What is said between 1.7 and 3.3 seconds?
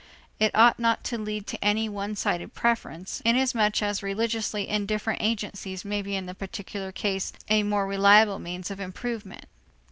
one sided preference,